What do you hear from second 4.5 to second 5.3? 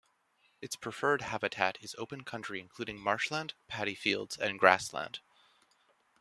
grassland.